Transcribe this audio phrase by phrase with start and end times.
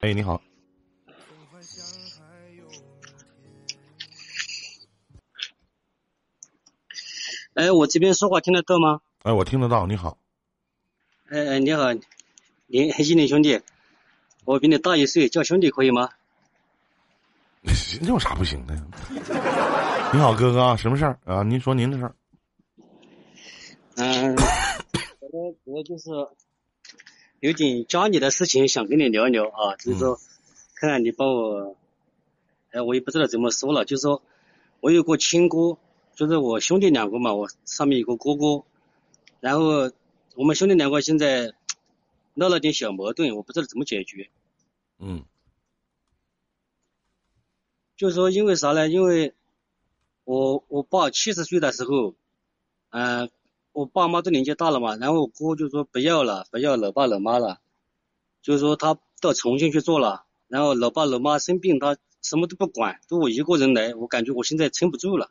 [0.00, 0.40] 哎，你好。
[7.52, 9.02] 哎，我这边说话听得到吗？
[9.24, 9.86] 哎，我听得到。
[9.86, 10.16] 你好。
[11.28, 11.92] 哎哎，你好，
[12.66, 13.60] 林一林兄弟，
[14.46, 16.08] 我比你大一岁，叫兄弟可以吗？
[18.00, 18.74] 有啥不行的？
[20.14, 21.42] 你好，哥哥，什么事儿啊？
[21.42, 22.14] 您说您的事儿。
[23.96, 24.34] 嗯，
[25.30, 26.08] 我我就是
[27.40, 30.20] 有点家里的事情想跟你聊聊啊，就是说，
[30.76, 31.76] 看看你帮我，
[32.70, 34.22] 哎，我也不知道怎么说了，就是说
[34.80, 35.76] 我有个亲哥。
[36.12, 38.62] 就是我兄弟两个嘛，我上面有个哥哥，
[39.40, 39.90] 然后
[40.34, 41.54] 我们兄弟两个现在
[42.34, 44.28] 闹了点小矛盾，我不知道怎么解决。
[44.98, 45.24] 嗯，
[47.96, 48.86] 就是说因为啥呢？
[48.86, 49.32] 因为
[50.24, 52.14] 我我爸七十岁的时候，
[52.90, 53.30] 嗯，
[53.72, 57.60] 我爸妈都年纪大了嘛，然后我姑姑就说不要了，不要老爸老妈了，
[58.42, 65.30] 就是说他到重庆去做了，然后老爸老妈生病，他什么都不管，都我一个人来，我感觉我现在撑不住了。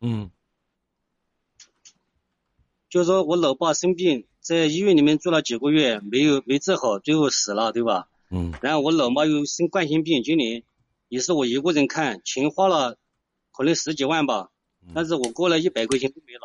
[0.00, 0.30] 嗯，
[2.88, 8.08] 就是说我老爸生病，在医院里面住了几个月，没有没治好，最后死了，对吧？
[8.30, 8.54] 嗯。
[8.62, 10.62] 然后我老妈又生冠心病，今年
[11.08, 12.96] 也是我一个人看，钱花了
[13.50, 14.50] 可能十几万吧，
[14.94, 16.40] 但是我过了一百块钱都没拿，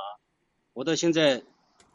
[0.73, 1.43] 我到现在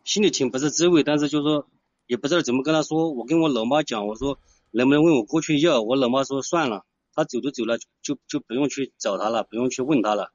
[0.04, 1.66] 心里挺不是滋味，但是就说
[2.06, 4.38] 也不知道怎么跟他说，我跟我老妈讲，我说
[4.70, 10.32] 能不能问我过去要，我老妈说算了，他走都走了，就就不用去找他了，不用去问他了。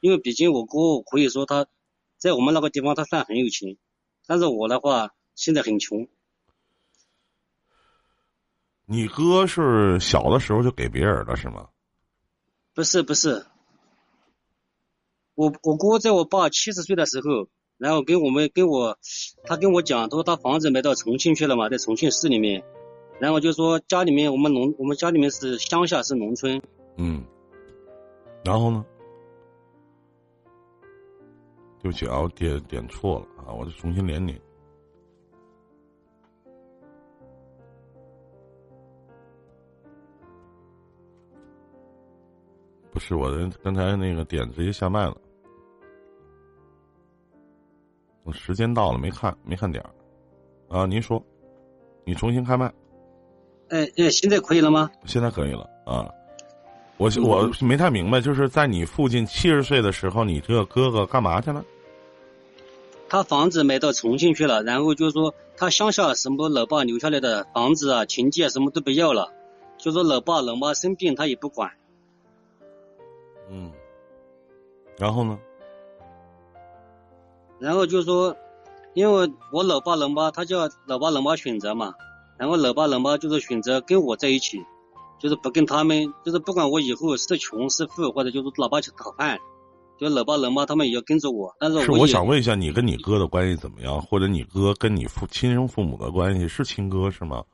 [0.00, 1.66] 因为毕竟我哥可以说他
[2.16, 3.76] 在我们那个地方他算很有钱，
[4.26, 6.08] 但是我的话现在很穷。
[8.86, 11.68] 你哥是小的时候就给别人了是吗？
[12.72, 13.46] 不是不是，
[15.40, 18.98] 我我哥在我爸七十岁的时候，然后跟我们跟我
[19.44, 22.62] 他跟我讲，他说他房子买到重庆去了嘛，在重庆市里面，
[23.18, 26.60] 然后就说家里面我们农我们家里面是乡下是农村。
[26.98, 27.24] 嗯。
[28.44, 28.84] 然后呢？
[31.82, 34.38] 对不起啊，我点点错了啊，我得重新连你。
[42.90, 45.16] 不是我的，刚才那个点直接下麦了。
[48.22, 49.90] 我时间到了，没看，没看点儿。
[50.68, 51.22] 啊，您说，
[52.04, 52.72] 你重新开麦。
[53.70, 54.90] 哎哎，现在可以了吗？
[55.04, 56.08] 现在可以了啊。
[56.96, 61.64] 我我没太明白，就是在你父亲七十岁的时候，你这个哥哥干嘛去了？
[63.08, 69.32] 他房子买到重庆去了，然后就说他乡下什么老爸留下来的房子啊、田地啊什么都不要了，
[69.78, 71.72] 就说老爸老妈生病他也不管。
[73.50, 73.72] 嗯，
[74.96, 75.38] 然后呢？
[77.60, 78.36] 然后就说，
[78.94, 81.94] 因为我老爸老妈他叫老爸老妈选择嘛，
[82.36, 84.60] 然后老爸老妈就是选择跟我在一起。
[85.20, 89.38] 就是不跟他们，就是不管我以后是穷是富，或者就是老爸去讨饭，
[89.98, 91.54] 就老爸老妈他们也要跟着我。
[91.60, 94.00] 但是是我想问一下，你跟你哥的关系怎么样？
[94.00, 97.44] 或者你哥跟你父亲生父母的关系是亲哥是吗？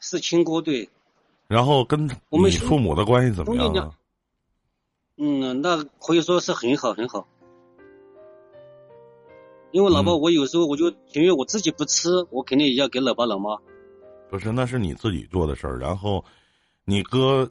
[0.00, 0.88] 是亲哥对。
[1.48, 3.90] 然后跟你父母的关系怎么样啊？
[5.18, 7.26] 嗯，那可以说是很好很好。
[9.74, 13.58] 因为老爸，我有时候我就情愿我自己不吃，我肯定也要给老爸老妈。
[14.30, 16.24] 不是，那是你自己做的事儿，然后。
[16.86, 17.50] 你哥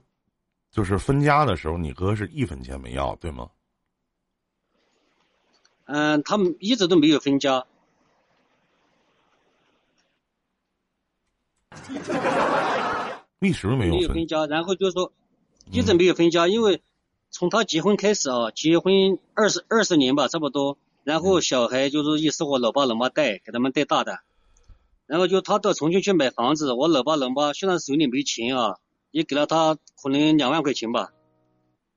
[0.71, 3.49] 就是分家的时候，你哥是一分钱没要，对吗？
[5.85, 7.65] 嗯，他们一直都没有分家，
[13.41, 14.45] 一直没有分家。
[14.45, 15.11] 然后就说
[15.71, 16.83] 一直没有分家，因为
[17.31, 20.77] 从他结婚开始啊，结婚二十二十年吧，差不多。
[21.03, 24.19] 然后小孩就是也是我老爸老妈带给他们带大的。
[25.05, 28.77] 然后就他到重庆去买房子，我老爸老妈虽然手里没钱啊。
[29.13, 31.11] 也给了他可能两万块钱吧，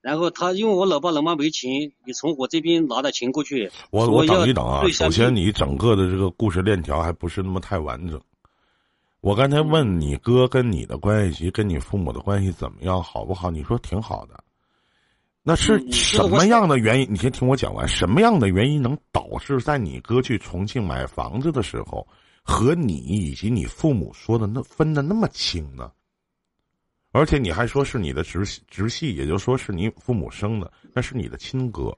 [0.03, 3.73] 然后他因为我老爸老妈没钱，你从我这边拿的钱过去。
[3.91, 8.21] 我我等一等啊，首先你整个的这个故事链条还不是那么太完整。
[9.23, 13.51] 我刚才问你哥跟你的关系，跟你父母的关系怎么样，好不好？
[13.51, 14.45] 你说挺好的。
[15.49, 17.07] 那是什么样的原因？
[17.09, 17.87] 你先听我讲完。
[17.87, 22.05] 什么样的原因能导致在你哥去重庆买房子的时候，
[22.43, 25.89] 和你以及你父母说的那分的那么清呢？
[27.13, 31.97] 而且你还说是你的直直系，也就说是你父母生的，那是你的亲哥。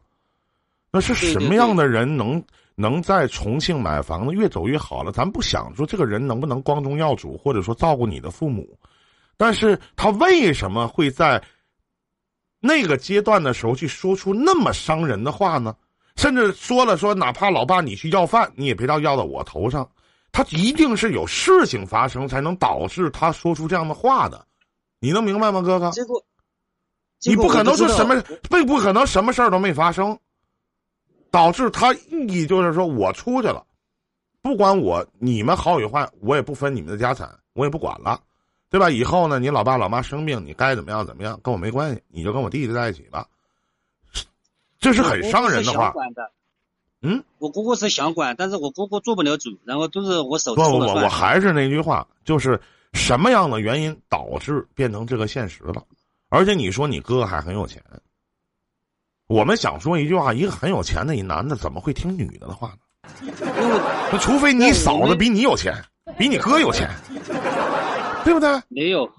[0.93, 5.11] 那是什么样的人能能在重庆买房子越走越好了？
[5.11, 8.79] 咱不想说这个人能不能光宗耀祖，或者说照顾你的父母，
[9.39, 11.43] 但是他为什么会在
[12.61, 15.75] 那个阶段的时候去说出那么伤人的话呢？
[16.17, 19.89] 甚至说了说，哪怕老爸你去要饭，你也别到要到我头上。
[20.33, 24.45] 他一定是有事情发生，才能导致他说出这样的话的。
[25.01, 25.91] 你能明白吗，哥哥？
[25.93, 26.21] 结果，
[27.25, 28.21] 你不可能说什么，
[28.51, 30.19] 并不可能什么事儿都没发生，
[31.31, 33.65] 导致他意义就是说我出去了，
[34.43, 38.21] 不管我你们好与坏，我也不分你们的家产，我也不管了，
[38.71, 38.91] 对吧？
[38.91, 43.27] 以后呢，你老爸老妈生病，你该怎么样怎么样，跟我没关系，你就跟我弟弟在一起吧。
[44.79, 45.93] 这是很伤人的话。
[47.01, 52.61] 嗯，我姑姑是想管，但是我姑姑做不了主，然后都是我手不不不，我还是那句话，就是
[52.93, 55.83] 什么样的原因导致变成这个现实了？
[56.29, 57.81] 而且你说你哥哥还很有钱，
[59.29, 62.79] 我们想说一句话：一个很有钱的一男的怎么会听女的的话呢？
[64.11, 65.73] 那除非你嫂子比你有钱，
[66.19, 66.91] 比你哥有钱，
[68.25, 68.49] 对不对？
[68.69, 69.11] 没有，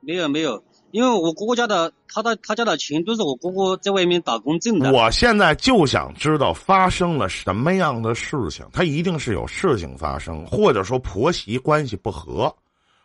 [0.00, 0.62] 没有，没有。
[0.92, 4.90] 因为我姑姑家的，他的他家的钱都是我姑姑在外面打工挣的。
[4.90, 12.52] 我现在就想知道发生了什么样的事情，他一定是有事情发生，或者说婆媳关系不和，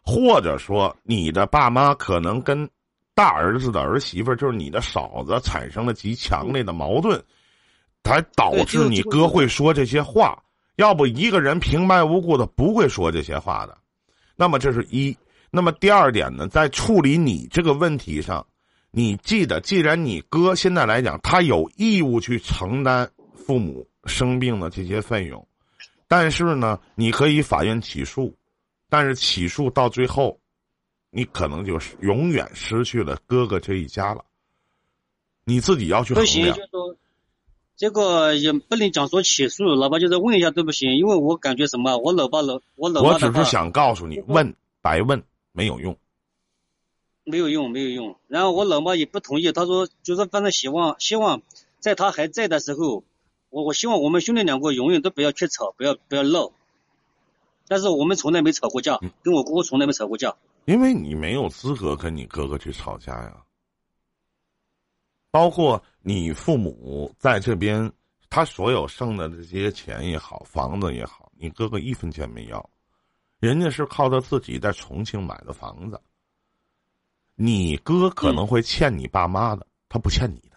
[0.04, 2.68] 或者说你的爸妈可能跟
[3.14, 7.24] 大儿子的儿媳妇，就是你的嫂子，产生了极强烈的矛盾，
[8.04, 10.42] 才导致你哥会说这些话。
[10.78, 13.78] 要不一个人平白无故的不会说这些话的，
[14.36, 15.16] 那么这是一。
[15.56, 18.46] 那么第二点呢，在处理你这个问题上，
[18.92, 25.48] 你记得，既然你哥现在来讲，他有义务去承担父母生病的这些费用，
[26.10, 28.36] 但是呢，你可以法院起诉，
[28.90, 30.38] 但是起诉到最后，
[31.10, 34.26] 你可能就是永远失去了哥哥这一家了。
[35.46, 36.58] 你自己要去衡量。
[37.78, 45.24] 这个也不能讲说起诉，哪怕就是问一下都不行，因为我感觉什么，我老爸老我老爸我只是想告诉你，问白问。
[45.56, 45.98] 没有用，
[47.24, 48.18] 没有用，没有用。
[48.28, 51.42] 然后我老妈也不同意，她说就是反正希望希望
[51.80, 53.06] 在他还在的时候，
[53.50, 56.52] 我我希望我们兄弟两个永远都不要去吵，不要不要闹。
[57.70, 60.36] 但是我们从来没吵过架，跟我姑姑从来没吵过架。
[60.66, 63.42] 因为你没有资格跟你哥哥去吵架呀。
[65.32, 67.92] 包括你父母在这边，
[68.30, 72.70] 他所有剩的这些钱也好，房子也好，你哥哥一分钱没要。
[73.40, 76.00] 人家是靠他自己在重庆买的房子，
[77.36, 80.56] 你哥可能会欠你爸妈的，他不欠你的。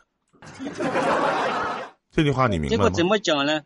[2.11, 2.85] 这句话你明白吗？
[2.85, 3.63] 这个怎么讲呢？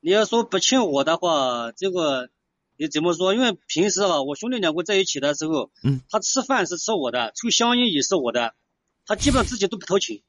[0.00, 2.30] 你要说不欠我的话，这个
[2.76, 3.34] 你怎么说？
[3.34, 8.54] 因为平时啊，我兄弟两个在一起的时候，嗯，他吃饭是吃我的，抽香烟也是我的，
[9.06, 10.20] 他基本上自己都不掏钱。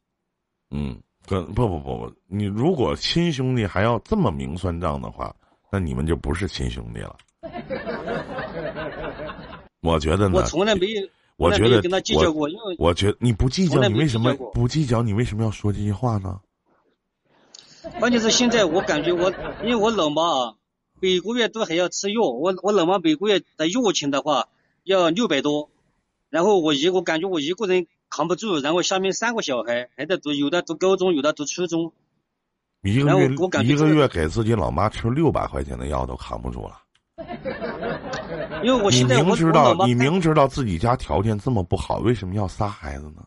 [0.70, 5.36] 嗯，跟不不不不，你如果亲兄弟还要这么明算账的话，
[5.72, 7.18] 那你们就不是亲兄弟了。
[9.82, 15.04] 我觉得呢，我从来没有，我觉得跟他计较过，因为我觉得你不计较，你为什么不计较？
[15.04, 16.40] 你为什么要说这些话呢？
[18.00, 19.30] 关键是现在我感觉我，
[19.62, 20.56] 因为我老妈啊，
[21.02, 24.48] 每个月都还要吃药，我我老妈每个月的药钱的话
[24.86, 25.70] 要六百多，
[26.30, 31.92] 然后我一我感觉我一个人扛不住，然后下面三个小孩还在读，有的读高中，有的读初中，
[32.84, 33.28] 一个月
[33.66, 36.80] 一个月给自己老妈吃六百块钱的药都扛不住了。
[38.64, 43.24] 因为我现在你明知道你明知道自己家条件这么不好，为什么要仨孩子呢？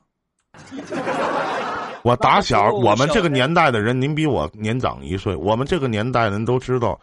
[2.03, 6.99] 我打小我们这个年代的人，您比我年长一岁，我们这个年代人都知道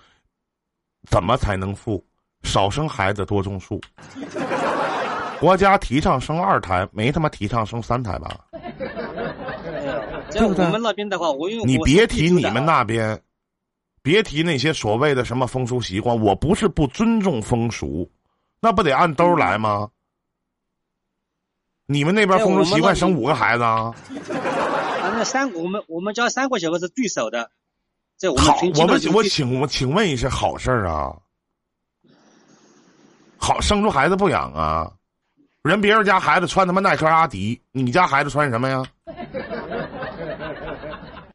[1.09, 2.03] 怎么才能富，
[2.43, 3.81] 少生孩子多种树。
[5.41, 8.39] 国家提倡生二胎，没他妈提倡生三胎吧？
[10.29, 13.19] 在我们那边的话，我用你别提你们那边。
[14.03, 18.11] 别提那些所谓的什么风俗习惯，我不是不尊重风俗，
[18.59, 19.89] 那不得按兜来吗？
[21.85, 23.95] 你们那边风俗习惯生五个孩子啊？
[25.15, 27.49] 那三我们我们家三个小孩是最少的，
[28.17, 28.45] 在我们
[28.75, 31.15] 我们我请我请问一下，好事儿啊？
[33.37, 34.91] 好生出孩子不养啊？
[35.61, 38.83] 人别人家孩子穿他妈耐克阿迪，你家孩子穿什么呀？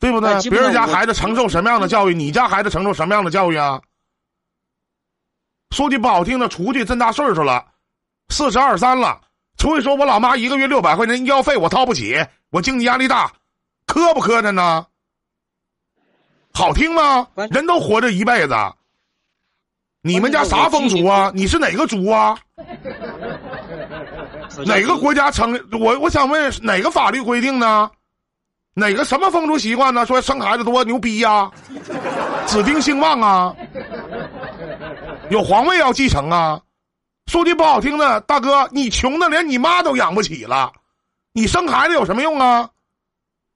[0.00, 0.50] 对不对？
[0.50, 3.80] 别人家孩子承受什么样的教育，你家孩子承受什么样的教育啊？
[5.70, 7.66] 说句不好听的，出去这么大岁数了，
[8.28, 9.20] 四十二三了，
[9.58, 12.16] 出去说我老妈一个月六百块钱医药费我掏不起，
[12.50, 13.32] 我经济压力大，
[13.86, 14.86] 磕不磕碜呢？
[16.54, 17.26] 好听吗？
[17.50, 18.54] 人都活着一辈子，
[20.00, 21.30] 你们家啥风俗啊？
[21.34, 22.38] 你是哪个族啊？
[24.64, 25.52] 哪个国家成？
[25.78, 27.90] 我我想问哪个法律规定呢？
[28.78, 30.06] 哪个什么风俗习惯呢？
[30.06, 31.50] 说生孩子多牛逼呀，
[32.46, 33.56] 指定兴旺啊，
[35.30, 36.62] 有皇位要继承啊。
[37.26, 40.72] 说句不好听的，大哥，你穷的连你妈都养不起了，
[41.32, 42.70] 你生孩子有什么用啊？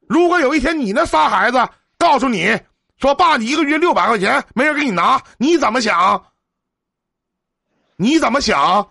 [0.08, 2.58] 如果有一天你那仨孩子告诉你
[2.98, 6.20] 说爸，你一个月六百块钱没人给你拿，你怎么想？
[7.94, 8.90] 你怎么想？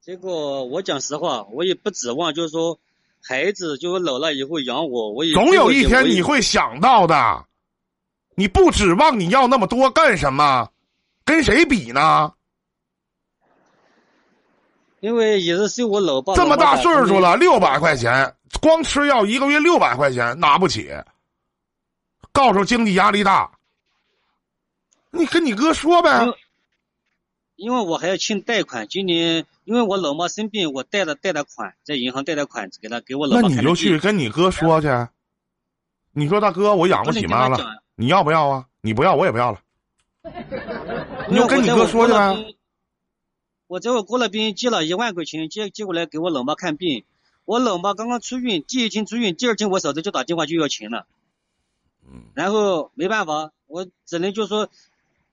[0.00, 2.78] 这个我讲实话，我也不指望，就是说，
[3.28, 7.44] 孩子就是老了以后养我，我也总有一天你会想到的。
[8.34, 10.70] 你不指望你要那么多干什么？
[11.26, 12.32] 跟谁比呢？
[15.00, 20.90] 因为也是是我老爸这么大岁数了，六百块钱光吃药一个月六百块钱拿不起，
[22.32, 23.50] 告诉经济压力大。
[25.10, 26.26] 你跟你哥说呗。
[27.56, 33.42] 因为我还要欠贷款，今年因为我老妈生病，我贷了贷的款，在银行贷的款给他给我老妈。
[33.42, 34.88] 那你就去跟你哥说去。
[36.12, 38.66] 你说大哥，我养不起妈了，你要不要啊？
[38.80, 39.60] 你不要，我也不要了。
[41.28, 42.54] 你就跟你哥说去呗。
[43.66, 47.04] 我在我过了边借了一万块钱，借借过来给我老妈看病。
[47.44, 51.06] 我老妈刚刚出院，第一天出院，第二天我嫂子就打电话就要钱了。
[52.06, 52.22] 嗯。
[52.32, 54.70] 然后没办法，我只能就说，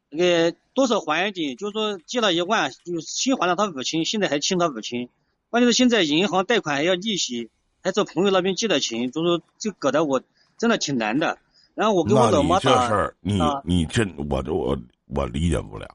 [0.10, 0.18] 那
[0.52, 5.10] 个多少还一点，就是说借了一万，就先还了他五千，现在还欠他五千。
[5.50, 7.50] 关键是现在银行贷款还要利息，
[7.82, 10.22] 还找朋友那边借的钱，就说就搞得我
[10.58, 11.38] 真的挺难的。
[11.74, 12.88] 然后我跟我老妈打。
[12.88, 15.88] 这事儿，你你真我我我理解不了。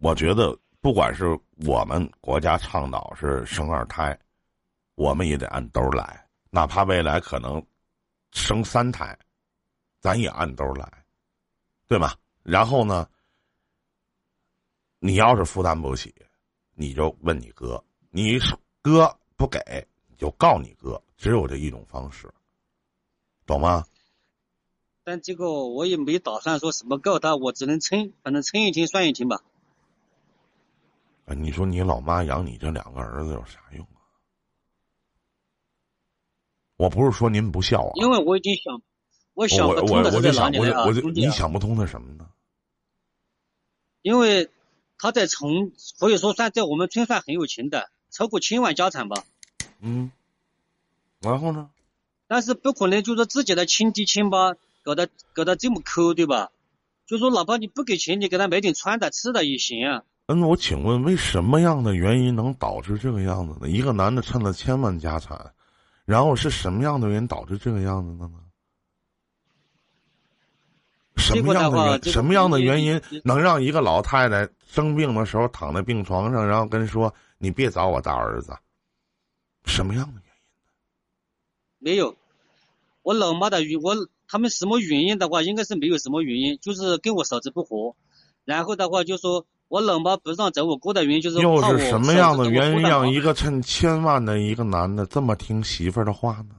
[0.00, 0.58] 我觉得。
[0.80, 1.36] 不管是
[1.66, 4.16] 我们国家倡导是生二胎，
[4.94, 7.60] 我们也得按兜来，哪怕未来可能
[8.30, 9.18] 生三胎，
[9.98, 10.88] 咱也按兜来，
[11.88, 12.14] 对吧？
[12.48, 13.06] 然后呢，
[15.00, 16.14] 你要是负担不起，
[16.72, 18.38] 你就问你哥，你
[18.80, 19.60] 哥不给，
[20.06, 22.32] 你就告你哥，只有这一种方式，
[23.44, 23.84] 懂吗？
[25.04, 29.42] 但这个我也没打算说什么告他，我只能撑，反正撑一天算一天吧。
[31.26, 34.00] 啊你说你老妈养你这两个儿子有啥用啊？
[36.76, 38.80] 我不是说您不孝啊，因为我已经想，
[39.34, 40.86] 我想不通的是哪里啊？
[41.12, 42.26] 你想不通的什么呢？
[44.02, 44.50] 因为
[44.98, 49.24] 他在从可以说算在我们村算很有钱的，超过千万家产吧。
[49.80, 50.10] 嗯，
[51.20, 51.70] 然后呢？
[52.26, 56.50] 但是不可能就说自己的亲爹亲妈搞得搞得这么抠，对吧？
[57.06, 60.02] 就说哪怕你不给钱，你给他买点穿的吃的也行啊。
[60.26, 63.68] 嗯，我请问，为什么样的原因能导致这个样子呢？
[63.70, 65.54] 一个男的趁了千万家产，
[66.04, 68.34] 然后是什么样的原因导致这个样子的呢？
[71.18, 78.56] 什么样的原什么样的原因能让一个老太太生病的时候躺在病床上，然后跟说你别找我大儿子？
[79.66, 81.90] 什么样的原因？
[81.92, 82.16] 没有，
[83.02, 83.94] 我老妈的原我
[84.26, 87.96] 他们什么原因的话，应该是没有什么原因，就是跟我嫂子不和，
[88.44, 89.44] 然后的话就说。
[89.68, 96.54] 我老妈不让找我哥的原因就是又是什么样的原因让一个趁千万的一个男的这么听媳妇儿的话呢？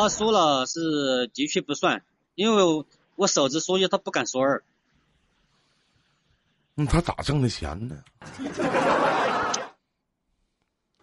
[0.00, 2.04] 他说了是的确不算，
[2.36, 2.84] 因为
[3.16, 4.62] 我嫂子说一，他不敢说二。
[6.76, 8.04] 那他咋挣的钱呢？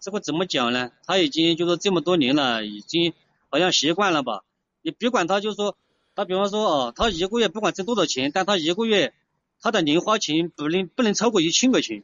[0.00, 0.92] 这个怎么讲呢？
[1.04, 3.12] 他已经就是这么多年了，已经
[3.50, 4.44] 好像习惯了吧？
[4.80, 5.76] 你别管他，就是说。
[6.14, 9.12] 他比方说哦，他一个月不管挣多少钱，但他一个月
[9.60, 12.02] 他的零花钱不能不能超过一千块钱，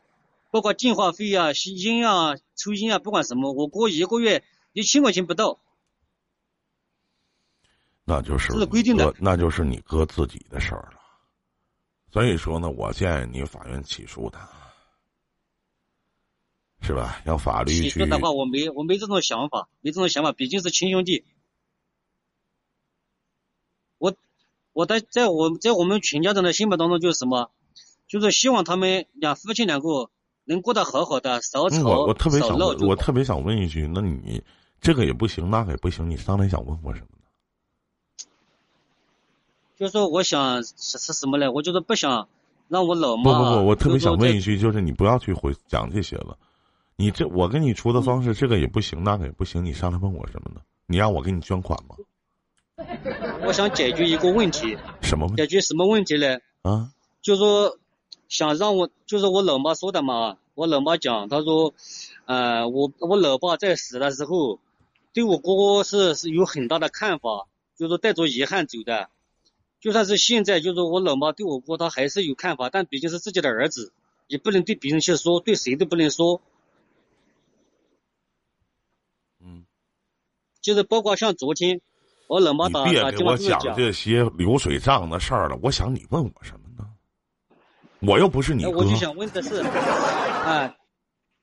[0.51, 4.45] 包括电话费啊、吸烟啊、抽烟啊，不管什么，我哥一个月
[4.75, 5.59] 一千块钱不到。
[8.13, 11.01] 那就是规定的，那就是你哥自己的事儿了。
[12.13, 14.47] 所以说呢，我建议你法院起诉他，
[16.83, 17.23] 是吧？
[17.25, 17.83] 要法律去。
[17.85, 21.25] 起诉的话，我没我没这种想法，没这种想法，毕竟是亲兄弟。
[23.97, 24.15] 我
[24.75, 27.51] 我在在我在我们全家人的心目当中就是什么，
[28.07, 30.11] 就是希望他们两夫妻两个
[30.45, 34.43] 能过得好好的，少吵我我特别想我特别想问一句，那你
[34.83, 37.07] 这个也不行，那个也不行，你上来想问我什么
[39.83, 39.89] 呢？
[39.89, 41.51] 就说我想是是什么呢？
[41.51, 42.29] 我就是不想
[42.69, 43.23] 让我老妈。
[43.23, 46.37] 不不不，我特别想问一句，就是你不要去回讲这些了。
[46.97, 50.61] 你这我跟你出的方式，这个也不行，那个也不行，你上来问我什么呢？
[50.87, 51.97] 你让我给你捐款吗？
[53.45, 55.43] 我想解决一个问题，什么问题？
[55.43, 56.39] 解决什么问题呢？
[56.63, 57.77] 啊，就说
[58.29, 60.37] 想让我，就是我老妈说的嘛。
[60.55, 61.73] 我老妈讲，她说，
[62.27, 64.59] 呃，我我老爸在死的时候，
[65.15, 67.47] 对我哥哥是是有很大的看法，
[67.79, 69.09] 就是带着遗憾走的。
[69.83, 73.93] 就算是现在，就是我老妈对我哥，他还是有看法，但毕竟是自己的儿子，
[74.29, 76.41] 也不能对别人去说，对谁都不能说。
[79.41, 79.67] 嗯，
[80.63, 81.83] 就是包括像昨天。
[82.29, 85.59] 我老妈打电话给我讲这些流水账的事儿了。
[85.63, 86.89] 我想你问我什么呢？
[88.01, 88.71] 我又不是你哥。
[88.71, 90.75] 我就想问的是，哎，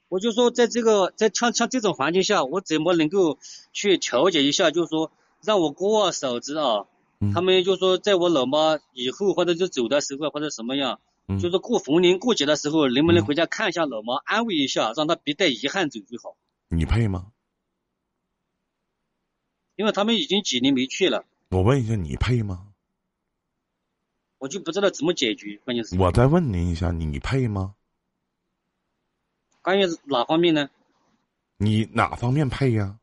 [0.07, 3.37] 我就说，在这个在像像这种环境下，我怎么能够
[3.71, 4.71] 去调解一下？
[4.71, 5.11] 就是说，
[5.43, 6.87] 让我哥啊、嫂子啊，
[7.33, 11.01] 他们就说，在我老妈以后或者就走的时候或者什么样，
[11.39, 16.37] 就是过逢年过节的时候，能不能回家看一下老妈，安慰一下，让她别带遗憾走最好。
[16.69, 17.31] 你配吗？
[19.75, 21.25] 因为他们已经几年没去了。
[21.49, 22.67] 我问一下，你配吗？
[24.37, 25.97] 我就不知道怎么解决，关键是。
[25.97, 27.75] 我再问您一下，你配吗？
[29.61, 30.69] 关于哪方面呢？
[31.57, 32.97] 你哪方面配呀？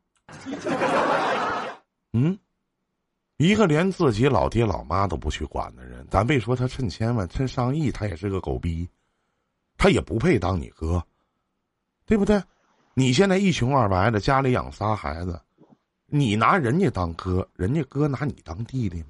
[0.46, 0.56] 嗯，
[3.36, 8.88] 一个连自己老爹老妈都不去管的人，咱别说他趁千万趁上亿，他也是个狗逼，
[9.76, 11.04] 他也不配当你哥，
[12.06, 12.42] 对不对？
[12.94, 15.38] 你现在一穷二白的，家里养仨孩子，
[16.06, 19.08] 你拿人家当哥，人家哥拿你当弟弟吗？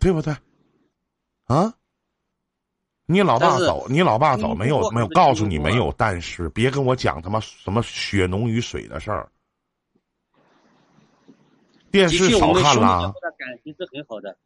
[0.00, 0.34] 对不对？
[1.44, 1.72] 啊？
[3.08, 9.30] 你老爸走，你老爸走，没有没有告诉你没有，但是别跟我讲他妈什么血浓于水的事儿。
[11.90, 13.12] 电视少看了。
[13.38, 14.36] 感情是很好的。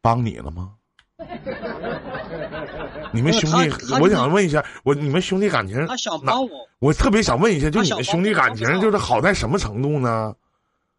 [0.00, 0.74] 帮你了吗？
[3.12, 3.70] 你们兄弟，
[4.00, 5.86] 我想问一下，我你们兄弟感情？
[5.86, 6.68] 他想帮我。
[6.80, 10.34] 我特别想问一下，就你们兄弟感情，就是好在什么程度呢？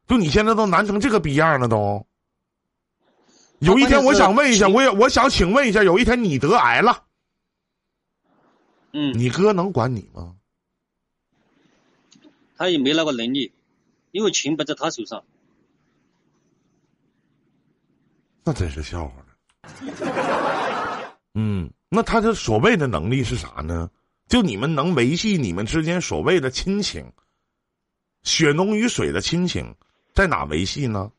[0.07, 2.05] 就你现在都难成这个逼样了，都。
[3.59, 7.03] 有一天，我想问一下，我也我想请问一下，有一天你得癌了，
[8.93, 10.35] 嗯，你哥能管你吗？
[12.57, 13.51] 他也没那个能力，
[14.11, 15.23] 因为钱不在他手上。
[18.45, 19.25] 那真是笑话了。
[21.33, 23.89] 嗯，那他这所谓的能力是啥呢？
[24.27, 27.11] 就你们能维系你们之间所谓的亲情，
[28.23, 29.75] 血浓于水的亲情，
[30.13, 31.11] 在哪维系呢？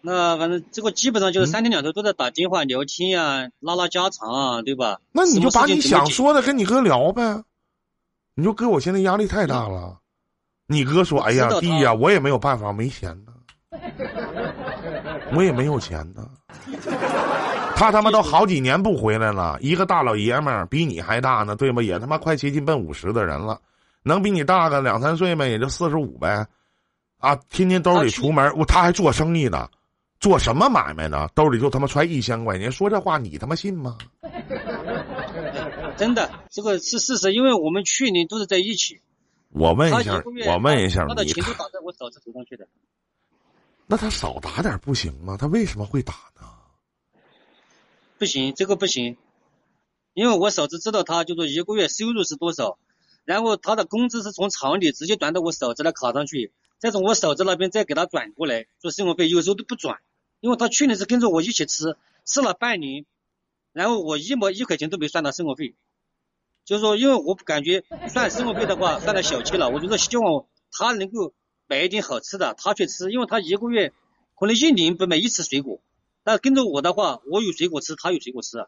[0.00, 5.00] 那反正这个基本上就是三天两头都在打电话聊天呀，拉拉家常啊，对吧？
[5.12, 7.44] 那你就把你想说的跟你哥聊呗。
[8.34, 10.00] 你说哥，我现在压力太大了。
[10.66, 13.32] 你哥说：“哎呀，弟呀，我也没有办法，没钱呢，
[15.32, 16.28] 我也没有钱呢。”
[17.76, 21.80] 他他妈都好几年不回来了，一个大老爷们儿比你还大呢，对吗？
[21.80, 23.60] 也他妈快接近奔五十的人了，
[24.02, 25.46] 能比你大个两三岁吗？
[25.46, 26.44] 也就四十五呗。
[27.18, 29.68] 啊，天天兜里出门，我他还做生意呢。
[30.18, 31.28] 做什么买卖呢？
[31.32, 33.96] 兜里就他妈揣一千块钱，说这话你他妈信吗？
[35.96, 39.00] 真的，这个是事实，因为我们去年都是在一起。
[39.50, 42.66] 我问一下，我问一下，他的钱都打在我嫂子头上去的。
[43.90, 45.38] 那他少打点不行吗？
[45.40, 46.42] 他为什么会打呢？
[48.18, 49.16] 不行，这个不行，
[50.12, 52.78] 因为我嫂子知道他就是一个月收入是多少，
[53.24, 60.00] 然后他的工资是从厂里直接转到我嫂子的卡上去，再从我嫂子那边再给他转过来做生活费，有时候都不转。
[60.40, 63.06] 因为他去年是跟着我一起吃，吃了半年，
[63.72, 65.74] 然后我一毛一块钱都没算到生活费，
[66.64, 71.32] 就是说，因为我感觉算生活费的话算他小气了，我就说希望他能够
[71.68, 73.92] 买一点好吃的，他去吃，因为他一个月
[74.38, 75.80] 可能一年不买一次水果，
[76.24, 78.66] 但跟着我的话，我有水果吃，他有水果吃。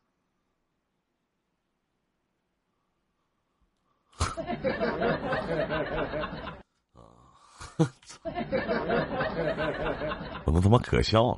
[10.44, 11.36] 怎么他妈可笑了？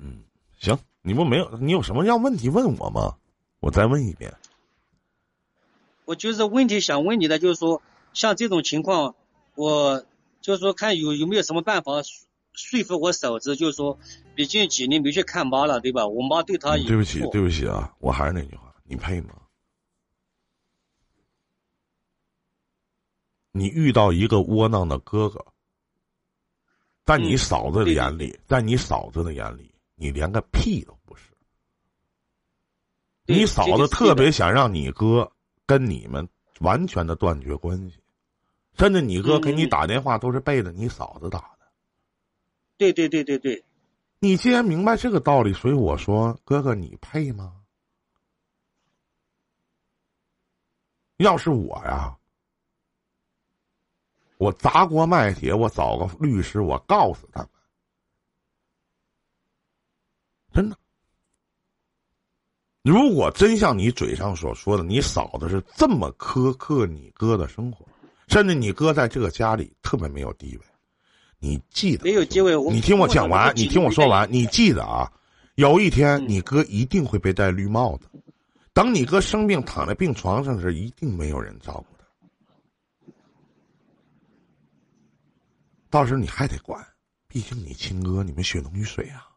[0.00, 0.24] 嗯，
[0.58, 3.14] 行，你不没有，你有什么要问题问我吗？
[3.60, 4.34] 我再问一遍。
[6.04, 7.80] 我就是问题想问你的，就是说，
[8.14, 9.14] 像这种情况，
[9.54, 10.04] 我
[10.40, 11.92] 就是说看有有没有什么办法
[12.52, 13.98] 说服我嫂子，就是说，
[14.34, 16.06] 毕竟几年没去看妈了，对吧？
[16.06, 19.34] 我妈对他也对不起，对不起啊，我还是那句话，你配吗？
[23.52, 25.44] 你遇到一个窝囊的哥哥，
[27.04, 31.24] 在你嫂子的眼里，在你嫂子的眼里，你连个屁都不是。
[33.26, 35.30] 你嫂子特别想让你哥
[35.64, 36.28] 跟你们
[36.60, 38.01] 完全的断绝关系，
[38.78, 41.66] 甚至你哥给你打电话都是背着你嫂子打的。
[42.76, 43.64] 对对对对对，
[44.18, 47.54] 你既然明白这个道理，所以我说，哥哥，你配吗？
[51.18, 52.16] 要是我呀。
[54.38, 57.48] 我砸锅卖铁，我找个律师，我告诉他们，
[60.52, 60.76] 真的。
[62.82, 67.86] 如果真像你嘴上所说的，你嫂子是这么苛刻你哥的生活，
[68.28, 70.62] 甚至你哥在这个家里特别没有地位，
[71.38, 72.54] 你记得没有机会？
[72.70, 75.10] 你听我讲完，你听我说完，你记得啊，
[75.56, 78.06] 有一天你哥一定会被戴绿帽子，
[78.72, 82.04] 等你哥生病躺在病床上时，一定没有人照顾他。
[85.90, 86.82] 到时候你还得管，
[87.28, 89.28] 毕竟你亲哥，你们血浓于水啊。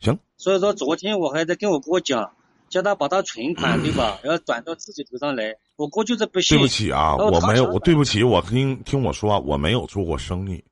[0.00, 0.18] 行。
[0.36, 2.32] 所以说，昨天我还在跟我哥讲，
[2.68, 5.56] 叫他把他存款 对吧，要转到自己头上来。
[5.76, 6.56] 我哥就是不行。
[6.56, 10.62] 对不起啊，我没有，我对不起，我听听我说，我没有做过生意。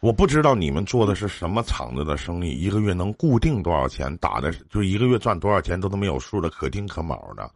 [0.00, 7.50] 我不知道你们做的是什么厂子的生意，一个月能固定多少钱，打的就一个月赚多少钱都都没有数的，可丁可卯的，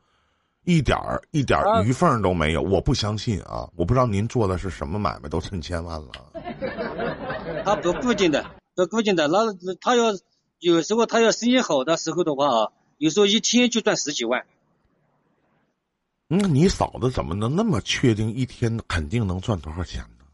[0.65, 2.63] 一点儿一点儿余缝都没有。
[2.63, 3.69] 我不相信啊！
[3.77, 6.09] 我不知道您做的是什么买卖，都趁千万了。
[7.65, 10.05] 他不固定的，不固定的，那他要
[10.61, 14.47] 有时候他要生意好的时候的话啊，有时候一天就赚十几万。
[16.33, 20.25] 那你嫂子怎么能那么确定一天肯定能赚多少钱呢？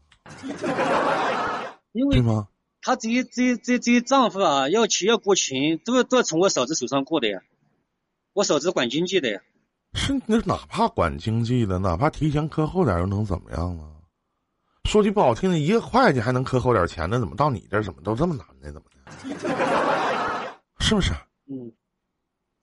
[1.91, 2.47] 因为吗？
[2.83, 7.39] 他这些这些这这些账户啊，要钱要过钱，都要都要从我嫂子手上过的呀。
[8.33, 9.41] 我嫂子管经济的呀。
[9.95, 13.83] 是那哪怕管经济的，哪怕提前克后点，又能怎么样呢？
[14.83, 18.71] 说句不好听的，一个会计还能克后点钱呢，怎么到你这怎么都这么难呢？
[18.71, 20.59] 怎么的？
[20.79, 21.11] 是不是？
[21.49, 21.73] 嗯。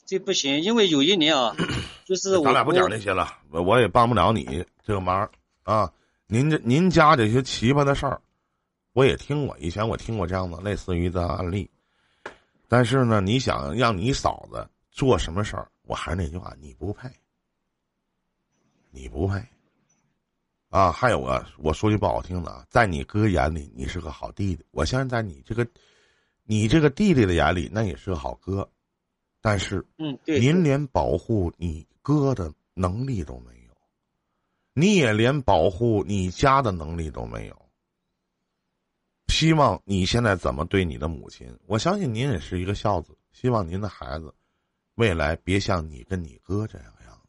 [0.07, 1.57] 这不行，因为有一年啊，
[2.05, 5.29] 就是咱俩不讲那些了，我我也帮不了你这个忙
[5.62, 5.90] 啊。
[6.27, 8.21] 您这您家这些奇葩的事儿，
[8.93, 11.71] 我也听过，以前我听过这样的类似于的案例。
[12.67, 17.09] 但是呢，你想让你嫂子做什么事儿，我还是那句话，你不配，
[18.90, 19.43] 你不配。
[20.71, 24.64] 啊，还有啊，我说句不好听的啊，在你哥眼里，你是个好弟弟。
[24.73, 25.64] 我相信在你这个，
[26.43, 28.69] 你这个弟弟的眼里，那也是个好哥。
[29.47, 33.77] 但是，嗯，对，您连保护你哥的能力都没有，
[34.73, 37.69] 你也连保护你家的能力都没有。
[39.29, 41.55] 希望你现在怎么对你的母亲？
[41.67, 44.35] 我相信您也是一个孝子，希望您的孩子
[44.95, 47.29] 未来别像你跟你哥这样样子，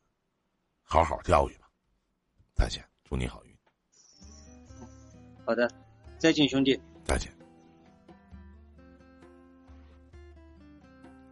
[0.84, 1.70] 好好教育吧。
[2.56, 3.54] 再见，祝你好运。
[5.44, 5.70] 好的，
[6.18, 6.80] 再见，兄弟。
[7.04, 7.35] 再见。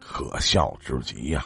[0.06, 1.44] 可笑之极呀！